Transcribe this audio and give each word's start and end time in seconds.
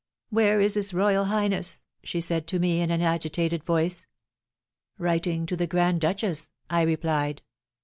"Where 0.31 0.59
is 0.59 0.73
his 0.73 0.95
royal 0.95 1.25
highness?" 1.25 1.83
she 2.03 2.21
said 2.21 2.47
to 2.47 2.57
me, 2.57 2.81
in 2.81 2.89
an 2.89 3.01
agitated 3.01 3.63
voice. 3.63 4.07
"Writing 4.97 5.45
to 5.45 5.55
the 5.55 5.67
grand 5.67 6.01
duchess," 6.01 6.49
I 6.71 6.81
replied. 6.81 7.43